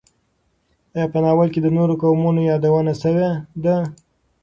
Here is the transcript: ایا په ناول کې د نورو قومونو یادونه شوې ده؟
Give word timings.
ایا 0.95 1.05
په 1.13 1.19
ناول 1.23 1.47
کې 1.53 1.59
د 1.63 1.67
نورو 1.77 1.93
قومونو 2.01 2.41
یادونه 2.49 2.93
شوې 3.01 3.29
ده؟ 3.63 3.75